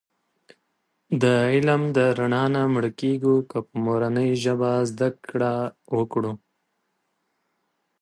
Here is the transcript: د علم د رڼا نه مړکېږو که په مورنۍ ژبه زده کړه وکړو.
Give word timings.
د 1.21 1.23
علم 1.53 1.81
د 1.97 1.97
رڼا 2.19 2.43
نه 2.55 2.61
مړکېږو 2.75 3.35
که 3.49 3.57
په 3.67 3.73
مورنۍ 3.85 4.29
ژبه 4.43 4.71
زده 4.91 5.09
کړه 5.27 5.53
وکړو. 5.97 6.33